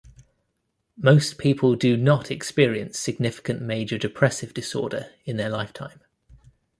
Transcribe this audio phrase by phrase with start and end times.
[0.97, 5.99] Most people do not experience significant major depressive disorder in their lifetime.